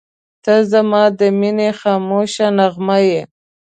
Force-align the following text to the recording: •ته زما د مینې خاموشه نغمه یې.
•ته 0.43 0.53
زما 0.71 1.03
د 1.19 1.21
مینې 1.39 1.69
خاموشه 1.79 2.47
نغمه 2.57 2.97
یې. 3.09 3.21